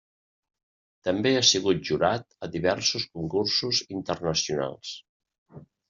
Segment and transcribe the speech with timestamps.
[1.07, 4.99] També ha sigut jurat a diversos concursos internacionals.